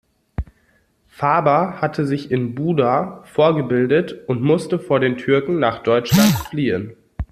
Faber 1.05 1.79
hatte 1.79 2.07
sich 2.07 2.31
in 2.31 2.55
Buda 2.55 3.21
vorgebildet 3.27 4.27
und 4.27 4.41
musste 4.41 4.79
vor 4.79 4.99
den 4.99 5.15
Türken 5.17 5.59
nach 5.59 5.83
Deutschland 5.83 6.31
fliehen. 6.49 6.95